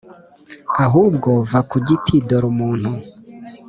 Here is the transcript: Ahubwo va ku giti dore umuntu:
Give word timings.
Ahubwo 0.85 1.29
va 1.49 1.61
ku 1.69 1.77
giti 1.87 2.15
dore 2.27 2.45
umuntu: 2.53 2.91